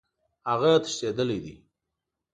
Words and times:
هغه 0.49 0.71
تښتېدلی 0.83 1.37
دی. 1.43 1.55